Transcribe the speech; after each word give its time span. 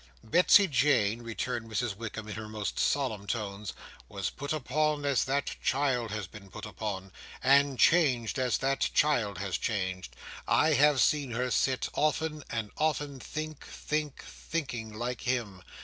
"Betsey 0.23 0.65
Jane," 0.67 1.21
returned 1.21 1.69
Mrs 1.69 1.95
Wickam 1.95 2.27
in 2.27 2.33
her 2.33 2.49
most 2.49 2.79
solemn 2.79 3.27
tones, 3.27 3.71
"was 4.09 4.31
put 4.31 4.51
upon 4.51 5.05
as 5.05 5.25
that 5.25 5.55
child 5.63 6.09
has 6.09 6.25
been 6.25 6.49
put 6.49 6.65
upon, 6.65 7.11
and 7.43 7.77
changed 7.77 8.39
as 8.39 8.57
that 8.57 8.89
child 8.95 9.37
has 9.37 9.59
changed. 9.59 10.15
I 10.47 10.73
have 10.73 11.01
seen 11.01 11.29
her 11.33 11.51
sit, 11.51 11.87
often 11.93 12.43
and 12.49 12.71
often, 12.79 13.19
think, 13.19 13.63
think, 13.63 14.23
thinking, 14.23 14.91
like 14.91 15.21
him. 15.21 15.61